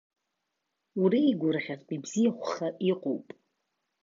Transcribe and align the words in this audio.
Уреигәырӷьартә 1.01 1.91
ибзиахәха 1.95 2.67
иҟоуп! 2.91 3.27